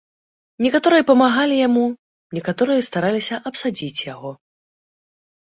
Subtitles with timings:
[0.65, 1.83] Некаторыя памагалі яму,
[2.39, 4.31] некаторыя стараліся абсадзіць яго.